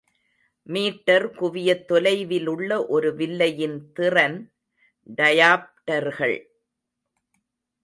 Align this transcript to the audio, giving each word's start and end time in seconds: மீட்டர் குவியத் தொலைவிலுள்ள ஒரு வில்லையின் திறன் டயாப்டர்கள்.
மீட்டர் 0.67 1.27
குவியத் 1.31 1.85
தொலைவிலுள்ள 1.87 2.87
ஒரு 2.87 3.15
வில்லையின் 3.15 3.91
திறன் 3.93 4.39
டயாப்டர்கள். 5.17 6.37